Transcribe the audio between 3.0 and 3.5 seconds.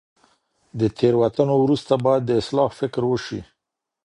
وشي.